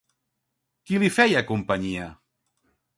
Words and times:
Qui 0.89 0.97
li 1.05 1.11
feia 1.19 1.45
companyia? 1.53 2.11